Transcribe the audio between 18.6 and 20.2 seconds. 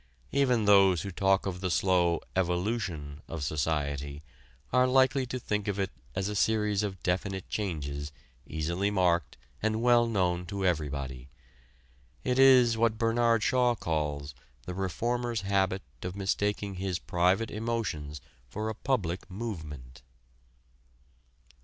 a public movement.